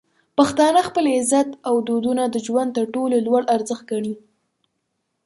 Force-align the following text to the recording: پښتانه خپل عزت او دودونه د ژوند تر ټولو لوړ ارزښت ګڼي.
پښتانه 0.37 0.81
خپل 0.89 1.05
عزت 1.17 1.49
او 1.67 1.75
دودونه 1.87 2.23
د 2.29 2.35
ژوند 2.45 2.69
تر 2.77 2.85
ټولو 2.93 3.15
لوړ 3.27 3.41
ارزښت 3.55 3.83
ګڼي. 3.91 4.15